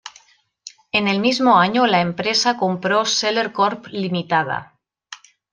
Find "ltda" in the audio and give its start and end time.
3.91-4.73